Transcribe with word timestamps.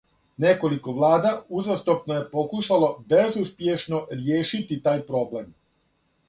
Неколико 0.43 0.93
влада 0.99 1.33
узастопно 1.59 2.15
је 2.19 2.23
покушало 2.31 2.89
безуспјешно 3.13 4.01
ријешити 4.23 4.79
тај 4.89 5.05
проблем. 5.13 5.55